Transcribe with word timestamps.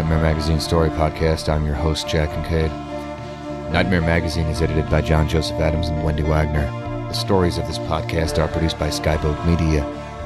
Nightmare 0.00 0.22
Magazine 0.22 0.60
Story 0.60 0.88
Podcast. 0.88 1.50
I'm 1.50 1.66
your 1.66 1.74
host, 1.74 2.08
Jack 2.08 2.30
Kincaid. 2.30 2.70
Nightmare 3.70 4.00
Magazine 4.00 4.46
is 4.46 4.62
edited 4.62 4.88
by 4.88 5.02
John 5.02 5.28
Joseph 5.28 5.60
Adams 5.60 5.88
and 5.88 6.02
Wendy 6.02 6.22
Wagner. 6.22 6.64
The 7.08 7.12
stories 7.12 7.58
of 7.58 7.66
this 7.66 7.76
podcast 7.80 8.38
are 8.38 8.48
produced 8.48 8.78
by 8.78 8.88
Skyboat 8.88 9.44
Media, 9.44 9.82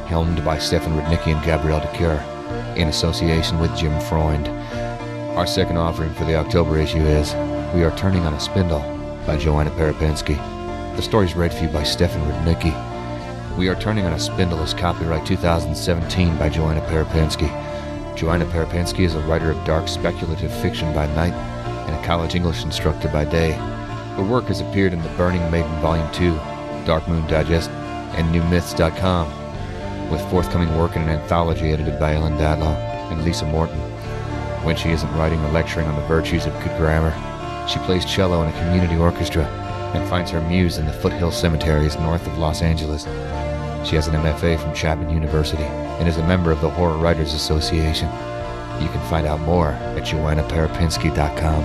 helmed 0.06 0.44
by 0.44 0.60
Stefan 0.60 0.92
Rudnicki 0.92 1.34
and 1.34 1.44
Gabrielle 1.44 1.80
de 1.80 1.88
Cuir, 1.96 2.22
in 2.76 2.86
association 2.86 3.58
with 3.58 3.76
Jim 3.76 3.98
Freund. 4.02 4.46
Our 5.36 5.44
second 5.44 5.76
offering 5.76 6.14
for 6.14 6.24
the 6.24 6.36
October 6.36 6.78
issue 6.78 7.02
is 7.02 7.34
We 7.74 7.82
Are 7.82 7.96
Turning 7.96 8.22
on 8.22 8.34
a 8.34 8.38
Spindle 8.38 8.78
by 9.26 9.36
Joanna 9.36 9.70
Parypinski. 9.70 10.36
The 10.94 11.02
story 11.02 11.26
is 11.26 11.34
read 11.34 11.52
for 11.52 11.64
you 11.64 11.68
by 11.70 11.82
Stefan 11.82 12.22
Rudnicki. 12.30 13.56
We 13.58 13.68
Are 13.68 13.74
Turning 13.74 14.06
on 14.06 14.12
a 14.12 14.20
Spindle 14.20 14.62
is 14.62 14.72
copyright 14.72 15.26
2017 15.26 16.38
by 16.38 16.48
Joanna 16.48 16.80
Parypinski. 16.82 17.63
Joanna 18.16 18.44
Parypinski 18.46 19.00
is 19.00 19.16
a 19.16 19.20
writer 19.20 19.50
of 19.50 19.64
dark 19.64 19.88
speculative 19.88 20.52
fiction 20.62 20.94
by 20.94 21.06
night 21.14 21.32
and 21.32 21.96
a 21.96 22.06
college 22.06 22.36
English 22.36 22.62
instructor 22.62 23.08
by 23.08 23.24
day. 23.24 23.52
Her 24.16 24.22
work 24.22 24.44
has 24.44 24.60
appeared 24.60 24.92
in 24.92 25.02
The 25.02 25.08
Burning 25.10 25.50
Maiden 25.50 25.80
Volume 25.80 26.08
2, 26.12 26.34
Dark 26.86 27.08
Moon 27.08 27.26
Digest, 27.26 27.70
and 27.70 28.32
NewMyths.com, 28.32 30.10
with 30.10 30.30
forthcoming 30.30 30.76
work 30.78 30.94
in 30.94 31.02
an 31.02 31.08
anthology 31.08 31.72
edited 31.72 31.98
by 31.98 32.14
Ellen 32.14 32.34
Datlow 32.34 32.76
and 33.10 33.24
Lisa 33.24 33.46
Morton. 33.46 33.80
When 34.62 34.76
she 34.76 34.90
isn't 34.90 35.12
writing 35.14 35.44
or 35.44 35.50
lecturing 35.50 35.88
on 35.88 35.96
the 35.96 36.06
virtues 36.06 36.46
of 36.46 36.52
good 36.62 36.76
grammar, 36.78 37.12
she 37.68 37.80
plays 37.80 38.04
cello 38.04 38.42
in 38.42 38.48
a 38.48 38.58
community 38.60 38.96
orchestra 38.96 39.44
and 39.94 40.08
finds 40.08 40.30
her 40.30 40.40
muse 40.40 40.78
in 40.78 40.86
the 40.86 40.92
foothill 40.92 41.32
cemeteries 41.32 41.96
north 41.96 42.24
of 42.28 42.38
Los 42.38 42.62
Angeles. 42.62 43.06
She 43.84 43.96
has 43.96 44.06
an 44.06 44.14
MFA 44.14 44.58
from 44.58 44.74
Chapman 44.74 45.10
University 45.10 45.62
and 45.62 46.08
is 46.08 46.16
a 46.16 46.26
member 46.26 46.50
of 46.50 46.60
the 46.62 46.70
Horror 46.70 46.96
Writers 46.96 47.34
Association. 47.34 48.08
You 48.80 48.88
can 48.88 49.10
find 49.10 49.26
out 49.26 49.40
more 49.40 49.70
at 49.70 50.02
joannaparypinski.com. 50.02 51.64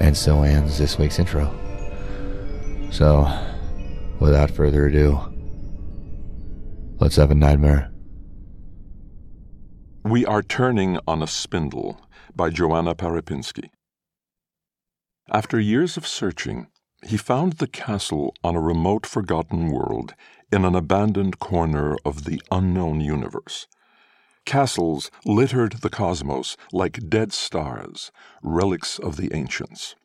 And 0.00 0.16
so 0.16 0.42
ends 0.42 0.78
this 0.78 0.98
week's 0.98 1.18
intro. 1.18 1.54
So, 2.90 3.30
without 4.18 4.50
further 4.50 4.86
ado, 4.86 5.20
let's 6.98 7.16
have 7.16 7.30
a 7.30 7.34
nightmare. 7.34 7.90
We 10.04 10.24
Are 10.24 10.42
Turning 10.42 10.98
on 11.06 11.22
a 11.22 11.26
Spindle 11.26 12.00
by 12.34 12.48
Joanna 12.48 12.94
Parypinski. 12.94 13.70
After 15.30 15.60
years 15.60 15.96
of 15.96 16.06
searching, 16.06 16.68
he 17.04 17.16
found 17.16 17.54
the 17.54 17.66
castle 17.66 18.34
on 18.42 18.54
a 18.56 18.60
remote, 18.60 19.06
forgotten 19.06 19.70
world 19.70 20.14
in 20.52 20.64
an 20.64 20.74
abandoned 20.74 21.38
corner 21.38 21.96
of 22.04 22.24
the 22.24 22.40
unknown 22.50 23.00
universe. 23.00 23.66
Castles 24.44 25.10
littered 25.24 25.72
the 25.82 25.90
cosmos 25.90 26.56
like 26.72 27.08
dead 27.08 27.32
stars, 27.32 28.12
relics 28.42 28.98
of 28.98 29.16
the 29.16 29.34
ancients. 29.34 29.96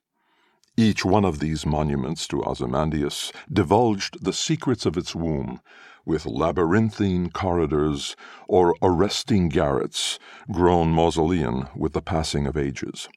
Each 0.77 1.05
one 1.05 1.25
of 1.25 1.39
these 1.39 1.65
monuments 1.65 2.27
to 2.29 2.43
Ozymandias 2.43 3.31
divulged 3.51 4.23
the 4.23 4.33
secrets 4.33 4.85
of 4.85 4.97
its 4.97 5.13
womb, 5.13 5.61
with 6.05 6.25
labyrinthine 6.25 7.29
corridors 7.29 8.15
or 8.47 8.75
arresting 8.81 9.49
garrets 9.49 10.17
grown 10.51 10.89
mausolean 10.89 11.67
with 11.75 11.93
the 11.93 12.01
passing 12.01 12.47
of 12.47 12.57
ages. 12.57 13.07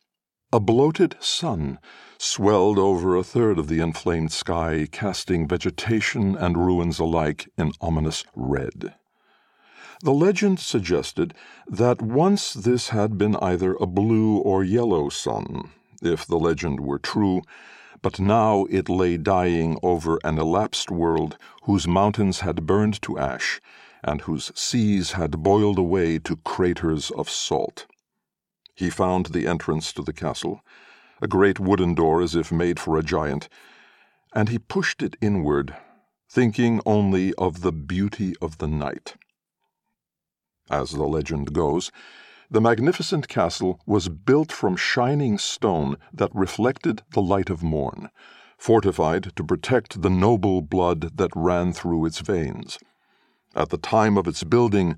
A 0.55 0.61
bloated 0.61 1.17
sun 1.19 1.81
swelled 2.17 2.79
over 2.79 3.17
a 3.17 3.25
third 3.25 3.59
of 3.59 3.67
the 3.67 3.81
inflamed 3.81 4.31
sky, 4.31 4.87
casting 4.93 5.49
vegetation 5.49 6.37
and 6.37 6.57
ruins 6.57 7.01
alike 7.01 7.49
in 7.59 7.73
ominous 7.81 8.25
red. 8.37 8.95
The 10.05 10.13
legend 10.13 10.61
suggested 10.61 11.35
that 11.67 12.01
once 12.01 12.53
this 12.53 12.91
had 12.91 13.19
been 13.19 13.35
either 13.43 13.75
a 13.75 13.87
blue 13.87 14.37
or 14.37 14.63
yellow 14.63 15.09
sun, 15.09 15.71
if 16.01 16.25
the 16.25 16.39
legend 16.39 16.79
were 16.79 17.01
true, 17.01 17.43
but 18.01 18.21
now 18.21 18.67
it 18.71 18.89
lay 18.89 19.17
dying 19.17 19.77
over 19.83 20.21
an 20.23 20.39
elapsed 20.39 20.89
world 20.89 21.37
whose 21.65 21.89
mountains 21.89 22.43
had 22.47 22.65
burned 22.65 23.03
to 23.03 23.19
ash 23.19 23.61
and 24.05 24.21
whose 24.21 24.53
seas 24.55 25.15
had 25.19 25.43
boiled 25.43 25.81
away 25.81 26.21
to 26.21 26.37
craters 26.37 27.11
of 27.11 27.29
salt. 27.29 27.87
He 28.75 28.91
found 28.91 29.27
the 29.27 29.47
entrance 29.47 29.93
to 29.93 30.03
the 30.03 30.13
castle, 30.13 30.61
a 31.23 31.29
great 31.29 31.61
wooden 31.61 31.95
door 31.95 32.21
as 32.21 32.35
if 32.35 32.51
made 32.51 32.81
for 32.81 32.99
a 32.99 33.03
giant, 33.03 33.49
and 34.35 34.49
he 34.49 34.59
pushed 34.59 35.03
it 35.03 35.17
inward, 35.21 35.77
thinking 36.29 36.81
only 36.85 37.33
of 37.35 37.61
the 37.61 37.73
beauty 37.73 38.35
of 38.43 38.59
the 38.59 38.67
night. 38.67 39.15
As 40.69 40.91
the 40.91 41.05
legend 41.05 41.53
goes, 41.53 41.93
the 42.51 42.61
magnificent 42.61 43.29
castle 43.29 43.81
was 43.87 44.09
built 44.09 44.51
from 44.51 44.77
shining 44.77 45.39
stone 45.39 45.97
that 46.13 46.35
reflected 46.35 47.03
the 47.13 47.23
light 47.23 47.51
of 47.51 47.63
morn, 47.63 48.11
fortified 48.59 49.33
to 49.37 49.45
protect 49.45 50.03
the 50.03 50.11
noble 50.11 50.63
blood 50.63 51.17
that 51.17 51.31
ran 51.35 51.73
through 51.73 52.07
its 52.07 52.21
veins. 52.21 52.79
At 53.57 53.71
the 53.71 53.79
time 53.79 54.17
of 54.17 54.27
its 54.27 54.43
building, 54.43 54.97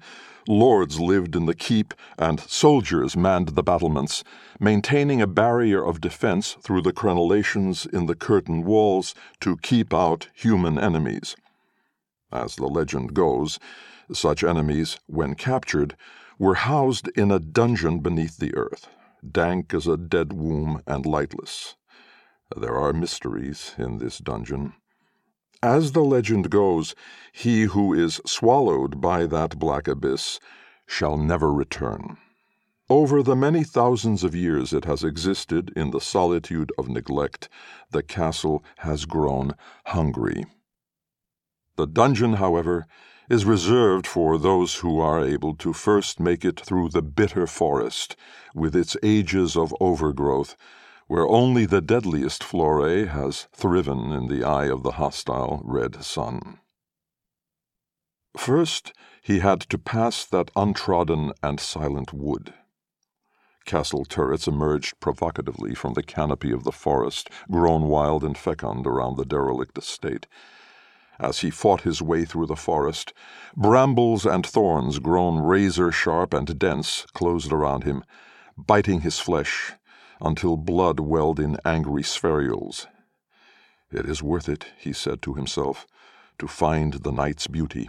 lords 0.49 0.99
lived 0.99 1.37
in 1.37 1.47
the 1.47 1.55
keep 1.55 1.93
and 2.19 2.41
soldiers 2.41 3.17
manned 3.17 3.49
the 3.49 3.63
battlements, 3.63 4.25
maintaining 4.59 5.21
a 5.21 5.27
barrier 5.27 5.85
of 5.85 6.01
defense 6.01 6.57
through 6.63 6.83
the 6.83 6.93
crenellations 6.93 7.87
in 7.93 8.07
the 8.07 8.15
curtain 8.15 8.65
walls 8.65 9.15
to 9.41 9.57
keep 9.59 9.93
out 9.93 10.29
human 10.35 10.79
enemies. 10.79 11.37
As 12.33 12.57
the 12.57 12.67
legend 12.67 13.15
goes, 13.15 13.59
such 14.13 14.45
enemies, 14.45 14.99
when 15.07 15.35
captured, 15.35 15.97
were 16.39 16.55
housed 16.55 17.09
in 17.09 17.31
a 17.31 17.39
dungeon 17.39 18.01
beneath 18.01 18.39
the 18.39 18.55
earth, 18.55 18.89
dank 19.29 19.75
as 19.75 19.87
a 19.87 19.97
dead 19.97 20.33
womb 20.33 20.83
and 20.87 21.05
lightless. 21.05 21.77
There 22.57 22.77
are 22.77 22.93
mysteries 22.93 23.75
in 23.79 23.99
this 23.99 24.19
dungeon. 24.19 24.75
As 25.67 25.91
the 25.91 26.05
legend 26.05 26.49
goes, 26.49 26.95
he 27.33 27.63
who 27.63 27.93
is 27.93 28.21
swallowed 28.25 29.01
by 29.01 29.27
that 29.27 29.59
black 29.59 29.89
abyss 29.89 30.39
shall 30.87 31.17
never 31.17 31.53
return. 31.53 32.19
Over 32.89 33.21
the 33.21 33.35
many 33.35 33.65
thousands 33.65 34.23
of 34.23 34.33
years 34.33 34.73
it 34.73 34.85
has 34.85 35.03
existed 35.03 35.73
in 35.75 35.91
the 35.91 36.01
solitude 36.01 36.71
of 36.79 36.89
neglect, 36.89 37.49
the 37.91 38.05
castle 38.05 38.63
has 38.77 39.07
grown 39.07 39.57
hungry. 39.87 40.47
The 41.75 41.89
dungeon, 41.89 42.35
however, 42.35 42.87
is 43.29 43.45
reserved 43.45 44.07
for 44.07 44.39
those 44.39 44.77
who 44.77 45.01
are 45.01 45.25
able 45.25 45.57
to 45.57 45.73
first 45.73 46.21
make 46.21 46.45
it 46.45 46.61
through 46.61 46.91
the 46.91 47.03
bitter 47.03 47.49
forest, 47.49 48.15
with 48.55 48.77
its 48.77 48.97
ages 49.03 49.57
of 49.57 49.75
overgrowth, 49.81 50.55
where 51.07 51.29
only 51.29 51.67
the 51.67 51.81
deadliest 51.81 52.43
flora 52.43 53.07
has 53.07 53.47
thriven 53.53 54.11
in 54.11 54.27
the 54.27 54.43
eye 54.43 54.67
of 54.67 54.83
the 54.83 54.93
hostile 54.93 55.63
red 55.65 56.03
sun. 56.05 56.59
First, 58.37 58.93
he 59.23 59.39
had 59.39 59.61
to 59.63 59.79
pass 59.79 60.25
that 60.27 60.51
untrodden 60.57 61.33
and 61.43 61.61
silent 61.61 62.13
wood. 62.13 62.55
castle 63.65 64.05
turrets 64.05 64.47
emerged 64.47 65.01
provocatively 65.01 65.75
from 65.75 65.95
the 65.95 66.03
canopy 66.03 66.53
of 66.53 66.63
the 66.63 66.73
forest 66.73 67.29
grown 67.51 67.89
wild 67.89 68.23
and 68.23 68.39
fecund 68.39 68.87
around 68.87 69.17
the 69.17 69.25
derelict 69.25 69.77
estate. 69.77 70.27
As 71.19 71.41
he 71.41 71.51
fought 71.51 71.81
his 71.81 72.01
way 72.01 72.25
through 72.25 72.47
the 72.47 72.55
forest, 72.55 73.13
brambles 73.57 74.25
and 74.25 74.47
thorns 74.47 74.99
grown 75.01 75.39
razor 75.39 75.91
sharp 75.91 76.33
and 76.33 76.59
dense 76.59 77.07
closed 77.13 77.53
around 77.53 77.83
him, 77.85 78.05
biting 78.57 79.01
his 79.01 79.19
flesh 79.19 79.73
until 80.21 80.57
blood 80.57 81.01
welled 81.01 81.41
in 81.41 81.57
angry 81.65 82.03
spherules. 82.03 82.87
It 83.91 84.07
is 84.07 84.23
worth 84.23 84.49
it, 84.49 84.67
he 84.79 84.93
said 84.93 85.23
to 85.23 85.35
himself, 85.35 85.87
to 86.39 86.47
find 86.47 86.95
the 86.95 87.13
night's 87.13 87.47
beauty. 87.47 87.89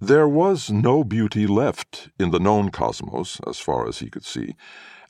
There 0.00 0.28
was 0.28 0.70
no 0.70 1.04
beauty 1.04 1.46
left 1.46 2.10
in 2.18 2.30
the 2.30 2.38
known 2.38 2.70
cosmos, 2.70 3.40
as 3.46 3.58
far 3.58 3.88
as 3.88 3.98
he 3.98 4.10
could 4.10 4.24
see, 4.24 4.54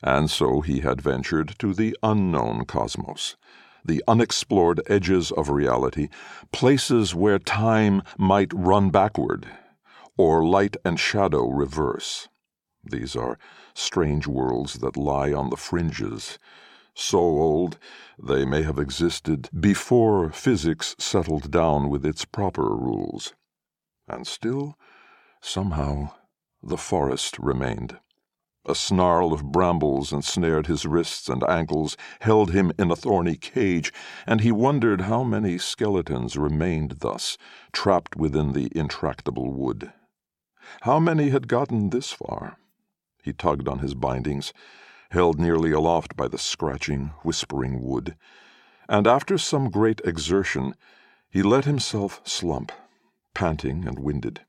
and 0.01 0.31
so 0.31 0.61
he 0.61 0.79
had 0.79 1.01
ventured 1.01 1.55
to 1.59 1.73
the 1.73 1.95
unknown 2.01 2.65
cosmos, 2.65 3.35
the 3.83 4.03
unexplored 4.07 4.81
edges 4.87 5.31
of 5.31 5.49
reality, 5.49 6.07
places 6.51 7.13
where 7.13 7.37
time 7.37 8.01
might 8.17 8.53
run 8.53 8.89
backward, 8.89 9.47
or 10.17 10.45
light 10.45 10.77
and 10.85 10.99
shadow 10.99 11.49
reverse. 11.49 12.28
These 12.89 13.15
are 13.15 13.37
strange 13.75 14.25
worlds 14.25 14.79
that 14.79 14.97
lie 14.97 15.31
on 15.31 15.51
the 15.51 15.57
fringes, 15.57 16.39
so 16.95 17.19
old 17.19 17.77
they 18.17 18.45
may 18.45 18.63
have 18.63 18.79
existed 18.79 19.47
before 19.57 20.31
physics 20.31 20.95
settled 20.97 21.51
down 21.51 21.89
with 21.89 22.05
its 22.05 22.25
proper 22.25 22.75
rules. 22.75 23.33
And 24.07 24.25
still, 24.25 24.75
somehow, 25.39 26.13
the 26.63 26.77
forest 26.77 27.37
remained. 27.37 27.99
A 28.65 28.75
snarl 28.75 29.33
of 29.33 29.51
brambles 29.51 30.11
ensnared 30.11 30.67
his 30.67 30.85
wrists 30.85 31.29
and 31.29 31.43
ankles, 31.43 31.95
held 32.21 32.51
him 32.51 32.71
in 32.77 32.91
a 32.91 32.95
thorny 32.95 33.35
cage, 33.35 33.93
and 34.27 34.41
he 34.41 34.51
wondered 34.51 35.01
how 35.01 35.23
many 35.23 35.57
skeletons 35.57 36.37
remained 36.37 36.97
thus, 36.99 37.37
trapped 37.71 38.15
within 38.15 38.53
the 38.53 38.69
intractable 38.75 39.53
wood. 39.53 39.93
How 40.81 40.99
many 40.99 41.29
had 41.29 41.47
gotten 41.47 41.89
this 41.89 42.11
far? 42.11 42.57
He 43.21 43.33
tugged 43.33 43.67
on 43.67 43.79
his 43.79 43.93
bindings, 43.93 44.53
held 45.11 45.39
nearly 45.39 45.71
aloft 45.71 46.15
by 46.15 46.27
the 46.27 46.37
scratching, 46.37 47.11
whispering 47.23 47.81
wood, 47.81 48.15
and 48.87 49.05
after 49.05 49.37
some 49.37 49.69
great 49.69 50.01
exertion, 50.03 50.73
he 51.29 51.43
let 51.43 51.65
himself 51.65 52.21
slump, 52.23 52.71
panting 53.33 53.87
and 53.87 53.99
winded. 53.99 54.41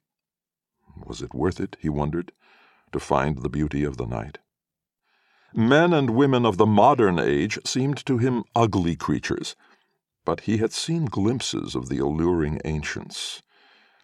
Was 1.04 1.20
it 1.20 1.34
worth 1.34 1.60
it, 1.60 1.76
he 1.80 1.88
wondered, 1.88 2.32
to 2.92 3.00
find 3.00 3.38
the 3.38 3.48
beauty 3.48 3.84
of 3.84 3.96
the 3.96 4.06
night? 4.06 4.38
Men 5.54 5.92
and 5.92 6.10
women 6.10 6.46
of 6.46 6.56
the 6.56 6.66
modern 6.66 7.18
age 7.18 7.58
seemed 7.64 8.04
to 8.06 8.18
him 8.18 8.44
ugly 8.54 8.96
creatures, 8.96 9.56
but 10.24 10.40
he 10.40 10.58
had 10.58 10.72
seen 10.72 11.06
glimpses 11.06 11.74
of 11.74 11.88
the 11.88 11.98
alluring 11.98 12.60
ancients. 12.64 13.42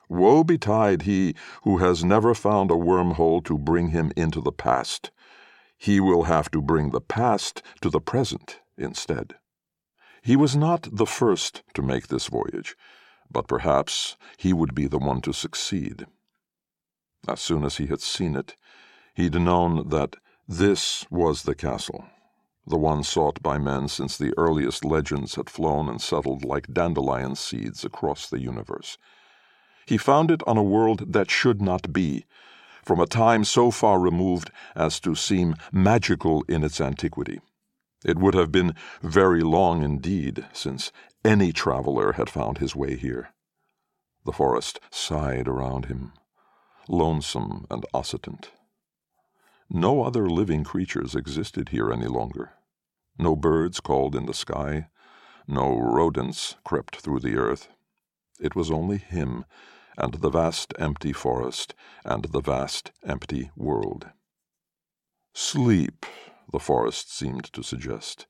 Woe 0.09 0.45
betide 0.45 1.03
he 1.03 1.35
who 1.65 1.79
has 1.79 2.05
never 2.05 2.35
found 2.35 2.71
a 2.71 2.75
wormhole 2.75 3.45
to 3.45 3.59
bring 3.59 3.89
him 3.89 4.13
into 4.17 4.41
the 4.41 4.53
past. 4.53 5.11
He 5.77 6.01
will 6.01 6.25
have 6.25 6.51
to 6.53 6.63
bring 6.63 6.91
the 6.91 7.01
past 7.01 7.63
to 7.81 7.91
the 7.91 8.01
present 8.01 8.61
instead. 8.79 9.35
He 10.23 10.37
was 10.37 10.57
not 10.57 10.89
the 10.91 11.07
first 11.07 11.63
to 11.75 11.83
make 11.83 12.09
this 12.09 12.27
voyage, 12.27 12.77
but 13.31 13.49
perhaps 13.49 14.17
he 14.37 14.53
would 14.53 14.75
be 14.75 14.87
the 14.87 14.99
one 14.99 15.21
to 15.23 15.33
succeed. 15.33 16.07
As 17.29 17.41
soon 17.41 17.65
as 17.65 17.77
he 17.77 17.87
had 17.87 18.01
seen 18.01 18.37
it, 18.37 18.57
he'd 19.15 19.35
known 19.35 19.89
that 19.89 20.17
this 20.49 21.05
was 21.11 21.43
the 21.43 21.55
castle, 21.55 22.05
the 22.67 22.77
one 22.77 23.03
sought 23.03 23.43
by 23.43 23.59
men 23.59 23.89
since 23.89 24.17
the 24.17 24.33
earliest 24.37 24.85
legends 24.85 25.35
had 25.35 25.51
flown 25.51 25.89
and 25.89 26.01
settled 26.01 26.45
like 26.45 26.73
dandelion 26.73 27.35
seeds 27.35 27.85
across 27.85 28.29
the 28.29 28.41
universe. 28.41 28.99
He 29.87 29.99
found 29.99 30.33
it 30.33 30.43
on 30.49 30.57
a 30.57 30.65
world 30.65 31.13
that 31.13 31.31
should 31.31 31.63
not 31.63 31.93
be, 31.93 32.27
from 32.85 32.99
a 32.99 33.07
time 33.07 33.45
so 33.45 33.71
far 33.71 34.01
removed 34.01 34.51
as 34.75 34.99
to 35.01 35.15
seem 35.15 35.55
magical 35.71 36.43
in 36.49 36.65
its 36.65 36.81
antiquity. 36.81 37.41
It 38.05 38.19
would 38.19 38.35
have 38.35 38.51
been 38.51 38.75
very 39.01 39.43
long 39.43 39.83
indeed 39.83 40.45
since 40.53 40.91
any 41.25 41.53
traveler 41.53 42.13
had 42.15 42.29
found 42.29 42.59
his 42.59 42.75
way 42.75 42.97
here. 42.97 43.33
The 44.25 44.33
forest 44.33 44.81
sighed 44.91 45.47
around 45.49 45.87
him 45.87 46.13
lonesome 46.89 47.67
and 47.71 47.85
oscitant. 47.95 48.51
No 49.69 50.05
other 50.05 50.29
living 50.29 50.63
creatures 50.63 51.17
existed 51.17 51.71
here 51.71 51.93
any 51.93 52.07
longer. 52.07 52.53
No 53.19 53.35
birds 53.35 53.81
called 53.81 54.15
in 54.15 54.27
the 54.27 54.35
sky, 54.35 54.89
no 55.49 55.77
rodents 55.77 56.57
crept 56.65 56.97
through 56.97 57.21
the 57.21 57.37
earth. 57.37 57.69
It 58.41 58.55
was 58.55 58.71
only 58.71 58.99
him 58.99 59.45
and 59.97 60.15
the 60.15 60.31
vast 60.31 60.75
empty 60.79 61.13
forest 61.13 61.75
and 62.05 62.25
the 62.27 62.41
vast 62.41 62.93
empty 63.05 63.51
world. 63.57 64.07
Sleep, 65.33 66.07
the 66.51 66.59
forest 66.59 67.15
seemed 67.15 67.45
to 67.53 67.63
suggest. 67.63 68.27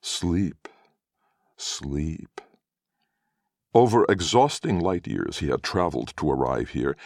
Sleep, 0.00 0.68
sleep. 1.56 2.40
Over 3.72 4.04
exhausting 4.08 4.80
light 4.80 5.06
years 5.06 5.38
he 5.38 5.48
had 5.48 5.62
traveled 5.62 6.14
to 6.16 6.30
arrive 6.30 6.70
here, 6.70 6.96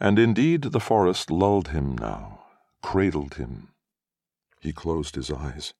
and 0.00 0.18
indeed 0.18 0.62
the 0.62 0.80
forest 0.80 1.30
lulled 1.30 1.68
him 1.68 1.96
now, 1.96 2.40
cradled 2.82 3.34
him. 3.34 3.68
He 4.60 4.72
closed 4.72 5.14
his 5.14 5.30
eyes. 5.30 5.74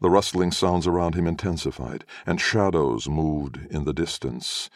The 0.00 0.10
rustling 0.10 0.50
sounds 0.50 0.86
around 0.86 1.14
him 1.14 1.26
intensified, 1.26 2.04
and 2.26 2.40
shadows 2.40 3.08
moved 3.08 3.58
in 3.70 3.84
the 3.84 3.92
distance, 3.92 4.68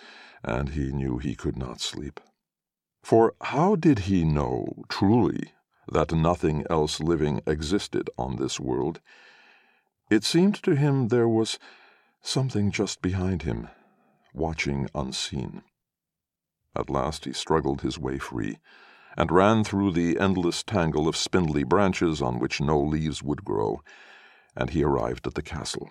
and 0.46 0.70
he 0.70 0.92
knew 0.92 1.18
he 1.18 1.34
could 1.34 1.58
not 1.58 1.80
sleep. 1.80 2.20
For 3.02 3.34
how 3.40 3.74
did 3.74 4.00
he 4.00 4.24
know, 4.24 4.84
truly, 4.88 5.52
that 5.92 6.12
nothing 6.12 6.64
else 6.70 7.00
living 7.00 7.42
existed 7.46 8.08
on 8.16 8.36
this 8.36 8.58
world? 8.58 9.00
It 10.08 10.22
seemed 10.24 10.62
to 10.62 10.76
him 10.76 11.08
there 11.08 11.28
was 11.28 11.58
something 12.22 12.70
just 12.70 13.02
behind 13.02 13.42
him, 13.42 13.68
watching 14.32 14.88
unseen. 14.94 15.62
At 16.76 16.90
last 16.90 17.24
he 17.24 17.32
struggled 17.32 17.80
his 17.80 17.98
way 17.98 18.18
free, 18.18 18.58
and 19.16 19.32
ran 19.32 19.64
through 19.64 19.92
the 19.92 20.18
endless 20.20 20.62
tangle 20.62 21.08
of 21.08 21.16
spindly 21.16 21.64
branches 21.64 22.22
on 22.22 22.38
which 22.38 22.60
no 22.60 22.80
leaves 22.80 23.22
would 23.22 23.44
grow, 23.44 23.82
and 24.56 24.70
he 24.70 24.84
arrived 24.84 25.26
at 25.26 25.34
the 25.34 25.42
castle. 25.42 25.90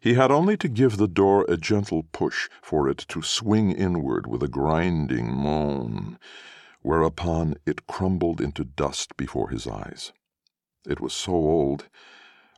He 0.00 0.14
had 0.14 0.30
only 0.30 0.56
to 0.58 0.68
give 0.68 0.96
the 0.96 1.08
door 1.08 1.44
a 1.48 1.56
gentle 1.56 2.02
push 2.12 2.48
for 2.62 2.88
it 2.88 2.98
to 3.08 3.22
swing 3.22 3.72
inward 3.72 4.26
with 4.26 4.42
a 4.42 4.48
grinding 4.48 5.32
moan, 5.32 6.18
whereupon 6.82 7.56
it 7.64 7.86
crumbled 7.86 8.40
into 8.40 8.64
dust 8.64 9.16
before 9.16 9.50
his 9.50 9.66
eyes. 9.66 10.12
It 10.86 11.00
was 11.00 11.14
so 11.14 11.32
old, 11.32 11.88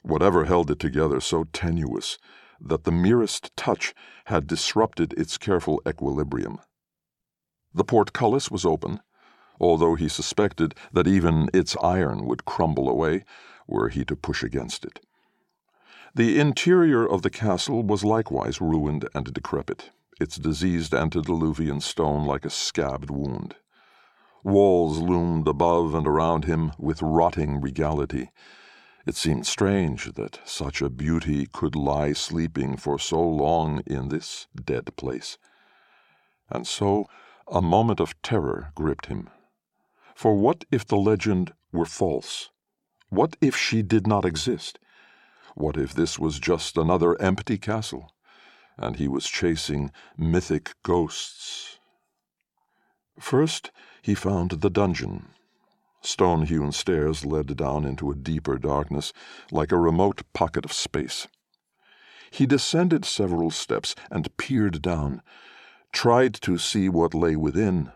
whatever 0.03 0.45
held 0.45 0.71
it 0.71 0.79
together 0.79 1.21
so 1.21 1.45
tenuous, 1.45 2.19
that 2.61 2.85
the 2.85 2.93
merest 2.93 3.55
touch 3.57 3.95
had 4.27 4.47
disrupted 4.47 5.13
its 5.13 5.39
careful 5.39 5.81
equilibrium. 5.87 6.59
The 7.75 7.85
portcullis 7.85 8.51
was 8.51 8.65
open, 8.65 9.01
although 9.61 9.95
he 9.95 10.09
suspected 10.09 10.75
that 10.93 11.07
even 11.07 11.49
its 11.53 11.77
iron 11.83 12.27
would 12.27 12.45
crumble 12.45 12.89
away 12.89 13.25
were 13.67 13.89
he 13.91 14.05
to 14.07 14.17
push 14.17 14.43
against 14.43 14.85
it. 14.85 15.01
The 16.17 16.41
interior 16.41 17.07
of 17.07 17.21
the 17.21 17.29
castle 17.29 17.83
was 17.83 18.03
likewise 18.03 18.59
ruined 18.59 19.07
and 19.15 19.35
decrepit, 19.35 19.91
its 20.19 20.37
diseased 20.37 20.95
antediluvian 20.95 21.83
stone 21.83 22.25
like 22.25 22.47
a 22.47 22.49
scabbed 22.49 23.11
wound. 23.11 23.55
Walls 24.43 24.97
loomed 24.97 25.47
above 25.47 25.95
and 25.95 26.07
around 26.07 26.47
him 26.47 26.73
with 26.79 27.03
rotting 27.03 27.61
regality. 27.61 28.31
It 29.05 29.15
seemed 29.15 29.47
strange 29.47 30.15
that 30.15 30.41
such 30.47 30.81
a 30.81 30.89
beauty 30.89 31.49
could 31.53 31.77
lie 31.77 32.15
sleeping 32.15 32.79
for 32.79 32.99
so 32.99 33.21
long 33.21 33.83
in 33.87 34.09
this 34.09 34.47
dead 34.55 34.97
place. 34.97 35.37
And 36.49 36.67
so 36.67 37.11
a 37.47 37.61
moment 37.61 38.01
of 38.01 38.15
terror 38.23 38.73
gripped 38.75 39.07
him. 39.07 39.29
For 40.15 40.35
what 40.35 40.65
if 40.71 40.87
the 40.87 40.97
legend 40.97 41.53
were 41.73 41.85
false? 41.85 42.49
What 43.11 43.37
if 43.43 43.55
she 43.55 43.83
did 43.83 44.07
not 44.07 44.25
exist? 44.25 44.79
What 45.57 45.79
if 45.79 45.95
this 45.95 46.19
was 46.19 46.39
just 46.39 46.77
another 46.77 47.19
empty 47.19 47.57
castle, 47.57 48.13
and 48.77 48.97
he 48.97 49.09
was 49.09 49.27
chasing 49.27 49.91
mythic 50.15 50.75
ghosts? 50.83 51.79
First, 53.19 53.71
he 54.03 54.15
found 54.15 54.51
the 54.51 54.69
dungeon. 54.69 55.29
Stone 56.03 56.43
hewn 56.43 56.73
stairs 56.73 57.25
led 57.25 57.57
down 57.57 57.87
into 57.87 58.11
a 58.11 58.15
deeper 58.15 58.59
darkness, 58.59 59.15
like 59.51 59.73
a 59.73 59.79
remote 59.79 60.23
pocket 60.35 60.67
of 60.67 60.75
space. 60.75 61.27
He 62.31 62.45
descended 62.45 63.07
several 63.07 63.51
steps 63.51 63.95
and 64.11 64.37
peered 64.37 64.83
down 64.83 65.23
tried 65.91 66.35
to 66.35 66.59
see 66.59 66.91
what 66.91 67.15
lay 67.15 67.35
within, 67.35 67.93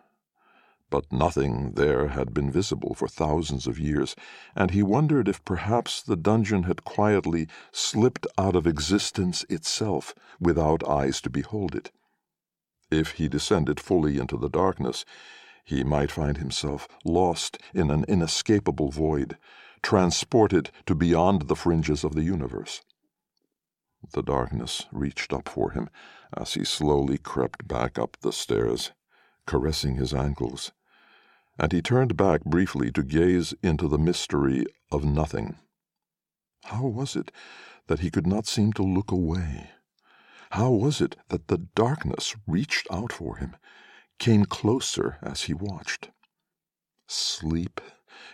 But 0.91 1.13
nothing 1.13 1.75
there 1.75 2.09
had 2.09 2.35
been 2.35 2.51
visible 2.51 2.95
for 2.95 3.07
thousands 3.07 3.69
of 3.69 3.79
years, 3.79 4.17
and 4.57 4.73
he 4.73 4.83
wondered 4.83 5.29
if 5.29 5.45
perhaps 5.45 6.03
the 6.03 6.17
dungeon 6.17 6.65
had 6.65 6.85
quietly 6.85 7.47
slipped 7.71 8.27
out 8.37 8.57
of 8.57 8.67
existence 8.67 9.45
itself 9.49 10.15
without 10.41 10.87
eyes 10.89 11.21
to 11.21 11.31
behold 11.31 11.77
it. 11.77 11.93
If 12.91 13.13
he 13.13 13.29
descended 13.29 13.79
fully 13.79 14.19
into 14.19 14.37
the 14.37 14.49
darkness, 14.49 15.05
he 15.65 15.85
might 15.85 16.11
find 16.11 16.39
himself 16.39 16.89
lost 17.05 17.59
in 17.73 17.89
an 17.93 18.05
inescapable 18.09 18.91
void, 18.91 19.39
transported 19.83 20.73
to 20.87 20.97
beyond 20.97 21.43
the 21.43 21.55
fringes 21.55 22.03
of 22.03 22.17
the 22.17 22.25
universe. 22.25 22.83
The 24.13 24.23
darkness 24.23 24.87
reached 24.91 25.33
up 25.33 25.49
for 25.49 25.71
him 25.71 25.89
as 26.37 26.55
he 26.55 26.65
slowly 26.65 27.17
crept 27.17 27.69
back 27.69 27.97
up 27.97 28.17
the 28.23 28.33
stairs, 28.33 28.91
caressing 29.47 29.95
his 29.95 30.13
ankles, 30.13 30.73
and 31.61 31.73
he 31.73 31.83
turned 31.83 32.17
back 32.17 32.43
briefly 32.43 32.90
to 32.90 33.02
gaze 33.02 33.52
into 33.62 33.87
the 33.87 33.99
mystery 33.99 34.64
of 34.90 35.05
nothing. 35.05 35.59
How 36.64 36.87
was 36.87 37.14
it 37.14 37.31
that 37.87 37.99
he 37.99 38.11
could 38.11 38.26
not 38.26 38.47
seem 38.47 38.73
to 38.73 38.83
look 38.83 39.12
away? 39.12 39.69
How 40.52 40.71
was 40.71 41.02
it 41.02 41.17
that 41.29 41.49
the 41.49 41.59
darkness 41.59 42.35
reached 42.47 42.87
out 42.90 43.12
for 43.12 43.37
him, 43.37 43.57
came 44.19 44.47
closer 44.47 45.19
as 45.23 45.43
he 45.43 45.52
watched? 45.55 46.09
Sleep, 47.07 47.79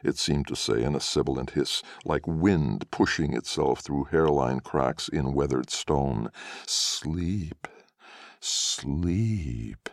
it 0.04 0.16
seemed 0.16 0.47
to 0.47 0.54
say 0.54 0.85
in 0.85 0.95
a 0.95 1.00
sibilant 1.00 1.50
hiss, 1.50 1.83
like 2.04 2.28
wind 2.28 2.88
pushing 2.92 3.35
itself 3.35 3.80
through 3.80 4.04
hairline 4.04 4.61
cracks 4.61 5.09
in 5.09 5.33
weathered 5.33 5.71
stone. 5.71 6.30
Sleep, 6.64 7.66
sleep. 8.40 9.88